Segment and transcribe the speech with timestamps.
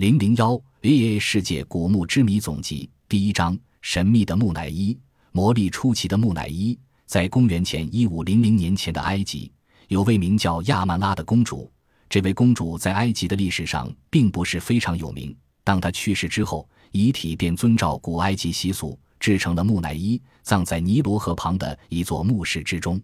[0.00, 4.98] 零零幺 A A 世界古墓之谜总集第一章：神秘的木乃伊。
[5.30, 6.78] 魔力出奇的木乃伊。
[7.04, 9.52] 在公元前一五零零年前的埃及，
[9.88, 11.70] 有位名叫亚曼拉的公主。
[12.08, 15.36] 这位公主在埃及的历史上并不是非常有名。
[15.62, 22.98] 当她去世之后，遗体便遵照古埃及习俗制成了木乃伊，葬在尼罗河旁的一座墓室之中。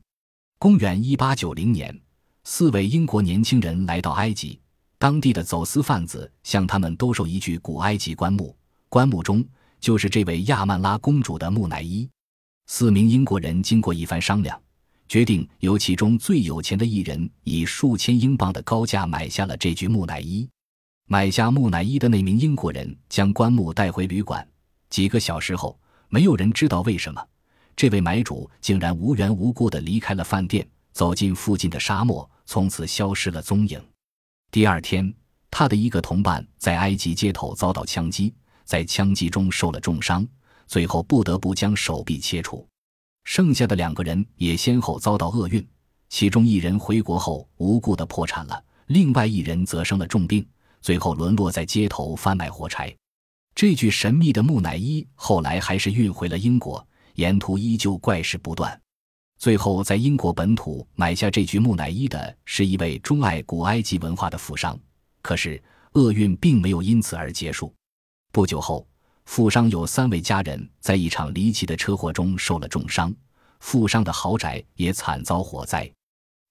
[0.58, 1.94] 公元一八九零年，
[2.44, 4.58] 四位英国年轻人来到埃及。
[4.98, 8.56] 当地的走私贩子向他们兜售一具古埃及棺木，
[8.88, 9.44] 棺木中
[9.78, 12.08] 就是这位亚曼拉公主的木乃伊。
[12.66, 14.58] 四名英国人经过一番商量，
[15.06, 20.48] 决定由其中最有钱的一人以数千英镑的高价买下了这具木乃伊。
[21.08, 24.46] 买下木乃伊的那名英国人将棺木带回旅馆。
[24.88, 27.22] 几个小时后，没有人知道为什么，
[27.76, 33.80] 这位买主竟然无缘无故地离开了饭店，走进附近的沙漠，从此消失了踪影。
[34.56, 35.12] 第二天，
[35.50, 38.32] 他的一个同伴在埃及街头遭到枪击，
[38.64, 40.26] 在枪击中受了重伤，
[40.66, 42.66] 最后不得不将手臂切除。
[43.24, 45.62] 剩下的两个人也先后遭到厄运，
[46.08, 50.42] 其中一人回国后无故的破产了，另外一人则生了重病，
[50.80, 52.90] 最后沦落在街头贩卖火柴。
[53.54, 56.82] 这具神秘的木乃伊后来还是运回了英国，
[57.16, 58.80] 沿途依旧怪事不断。
[59.38, 64.78] 最后，在英国本土买下这具木乃伊的是一位钟爱古埃及文化的富商。
[65.20, 65.62] 可是，
[65.92, 67.72] 厄运并没有因此而结束。
[68.32, 68.86] 不久后，
[69.26, 73.14] 富商有三位家人在一场离奇的车祸中受了重伤，
[73.60, 75.90] 富商的豪宅也惨遭火灾。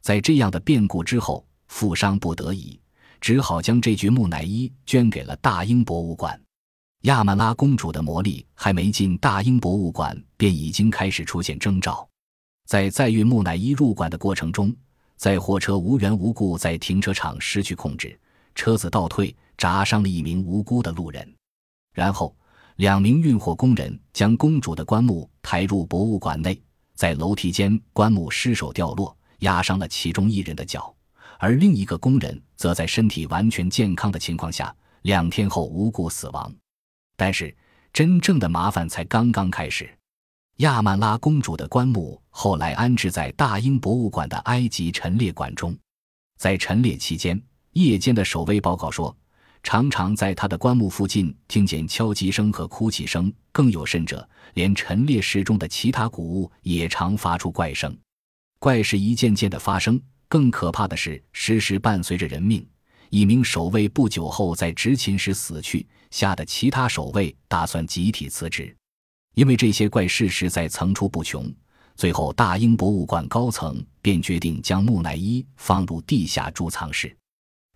[0.03, 2.79] 在这样的变故之后，富商不得已，
[3.19, 6.39] 只好将这具木乃伊捐给了大英博物馆。
[7.01, 12.07] 亚曼拉公主的魔力还没进大英博物馆，便已经开始出现征兆。
[12.65, 14.75] 在载运木乃伊入馆的过程中，
[15.17, 18.19] 载货车无缘无故在停车场失去控制，
[18.55, 21.35] 车子倒退，砸伤了一名无辜的路人。
[21.93, 22.35] 然后，
[22.77, 26.59] 两名运货工人将公主的棺木抬入博物馆内，
[26.95, 30.93] 在楼梯间，棺木失手掉落，压伤了其中一人的脚，
[31.37, 36.51] 而另一个工人则在身体完全健康的情况下，两天后无故死亡。
[37.15, 37.55] 但是，
[37.93, 39.87] 真正的麻烦才刚刚开始。
[40.59, 45.77] 亚曼拉公主的棺木后来安置在大英博物馆的埃及陈列馆中，
[46.37, 47.41] 在陈列期间，
[47.73, 49.13] 夜间的守卫报告说，
[49.63, 57.93] 常常在她的棺木附近听见敲击声和哭泣声，更有甚者，连陈列室中的其他古物也常发出怪声。
[58.57, 62.65] 怪事一件件的发生，更可怕的是，时时伴随着人命。
[63.09, 68.73] 一名守卫不久后在执勤时死去，吓得其他守卫打算集体辞职。
[69.35, 71.53] 因为这些怪事实在层出不穷，
[71.95, 77.15] 最后大英博物馆高层便决定将木乃伊放入地下贮藏室，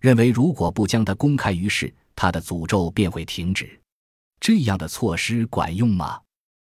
[0.00, 3.78] 认为如果不将它公开于世，它的诅咒便会停止。
[4.40, 6.18] 这样的措施管用吗？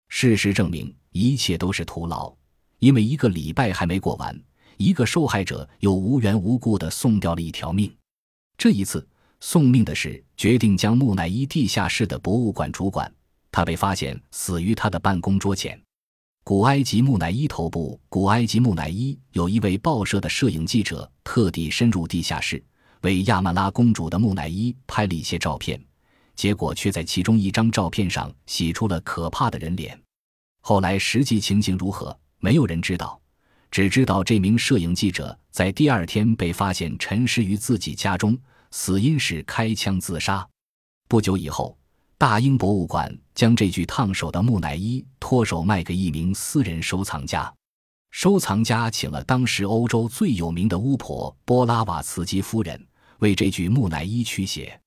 [0.09, 2.35] 事实证明，一切都是徒劳。
[2.79, 4.35] 因为一个礼拜还没过完，
[4.79, 7.95] 一个受害者又无缘无故地送掉了一条命。
[8.57, 9.07] 这一次
[9.41, 13.13] 送命的是决定将木乃伊地下室的博物馆主管。
[13.51, 15.81] 他被发现死于他的办公桌前。
[16.45, 22.65] 古埃及木乃伊头部，古埃及木乃伊有一位报社的摄影记者特地深入地下室，
[23.03, 25.79] 为亚曼拉公主的木乃伊拍了一些照片，
[26.35, 30.01] 结果却在其中一张照片上洗出了可怕的人脸。
[30.63, 33.21] 后来实际情形如何，没有人知道，
[33.71, 38.39] 只知道这名摄影记者在第二天被发现沉尸于自己家中，
[38.71, 40.49] 死因是开枪自杀。
[41.09, 41.77] 不久以后。
[42.21, 47.55] 大英博物馆将这具烫手的木乃伊脱手卖给一名私人收藏家，
[48.11, 52.85] 收藏家请了当时欧洲最有名的巫婆波拉瓦茨基夫人
[53.21, 54.81] 为这具木乃伊驱邪。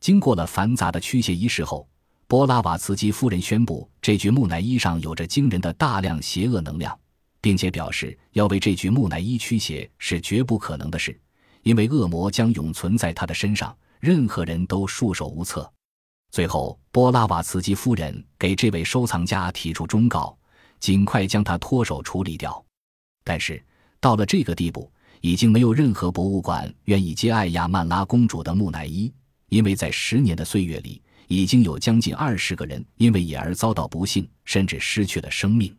[0.00, 1.86] 经过了繁杂的驱邪仪式后，
[2.26, 6.98] 波拉瓦茨基夫人宣布这具木乃伊上有着惊人的大量邪恶能量，
[7.42, 11.20] 并且表示要为这具木乃伊驱邪是绝不可能的事，
[11.62, 15.70] 因为恶魔将永存在他的身上，任何人都束手无策。
[16.30, 20.36] 最后，波拉瓦茨基夫人给这位收藏家提出忠告，
[20.78, 22.64] 尽快将他脱手处理掉。
[23.24, 23.60] 但是
[23.98, 24.90] 到了这个地步，
[25.20, 29.12] 已经没有任何博物馆愿意接爱亚曼拉公主的木乃伊，
[29.48, 35.76] 因为在十年的岁月里，已经有将近二十个人因为也而遭到不幸，甚至失去了生命。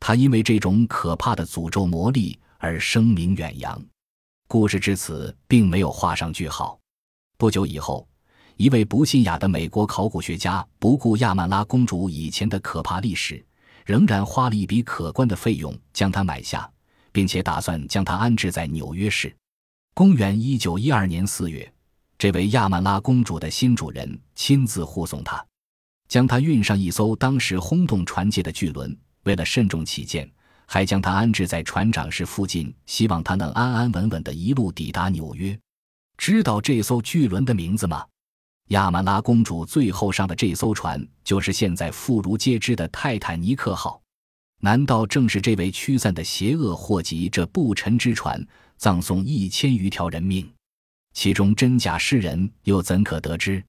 [0.00, 3.80] 他因为这种可怕的诅咒魔力而声名远扬。
[4.48, 6.80] 故事至此并没有画上句号。
[7.36, 8.08] 不久以后。
[8.62, 13.44] 一位不信雅的美国考古学家不顾亚曼拉公主以前的可怕历史，
[13.84, 16.70] 仍然花了一笔可观的费用将它买下，
[17.10, 19.34] 并且打算将它安置在纽约市。
[19.94, 21.68] 公元一九一二年四月，
[22.16, 25.44] 这位亚曼拉公主的新主人亲自护送她，
[26.06, 28.96] 将她运上一艘当时轰动船界的巨轮。
[29.24, 30.30] 为了慎重起见，
[30.66, 35.58] 还将她安置在船长室附近，希望她能安安稳稳的一路抵达纽约。
[36.16, 38.04] 知道这艘巨轮的名字吗？
[38.72, 44.00] 亚曼拉公主最后上的这艘船，就是现在妇孺皆知的泰坦尼克号。
[44.60, 48.42] 难道正是这位驱散的邪恶祸及这不沉之船，
[48.78, 50.50] 葬送一千余条人命？
[51.12, 53.62] 其中真假世人又怎可得知？